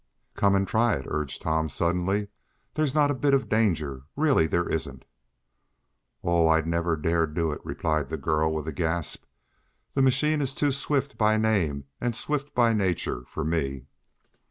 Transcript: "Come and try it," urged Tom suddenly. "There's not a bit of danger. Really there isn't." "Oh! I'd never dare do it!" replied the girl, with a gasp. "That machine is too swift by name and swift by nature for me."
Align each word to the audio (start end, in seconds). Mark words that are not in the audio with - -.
"Come 0.35 0.55
and 0.55 0.67
try 0.67 0.93
it," 0.95 1.05
urged 1.07 1.43
Tom 1.43 1.69
suddenly. 1.69 2.29
"There's 2.73 2.95
not 2.95 3.11
a 3.11 3.13
bit 3.13 3.35
of 3.35 3.47
danger. 3.49 4.05
Really 4.15 4.47
there 4.47 4.67
isn't." 4.67 5.05
"Oh! 6.23 6.47
I'd 6.47 6.65
never 6.65 6.95
dare 6.97 7.27
do 7.27 7.51
it!" 7.51 7.61
replied 7.63 8.09
the 8.09 8.17
girl, 8.17 8.51
with 8.51 8.67
a 8.67 8.73
gasp. 8.73 9.25
"That 9.93 10.01
machine 10.01 10.41
is 10.41 10.55
too 10.55 10.71
swift 10.71 11.19
by 11.19 11.37
name 11.37 11.83
and 12.01 12.15
swift 12.15 12.55
by 12.55 12.73
nature 12.73 13.25
for 13.27 13.43
me." 13.45 13.85